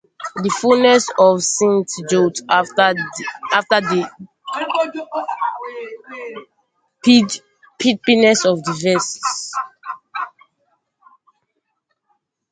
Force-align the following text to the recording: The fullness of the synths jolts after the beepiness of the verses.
The 0.37 0.49
fullness 0.49 1.09
of 1.19 1.37
the 1.37 1.43
synths 1.43 2.09
jolts 2.09 2.41
after 2.49 2.95
the 2.95 4.09
beepiness 7.83 8.43
of 8.51 8.63
the 8.63 8.71
verses. 8.81 9.53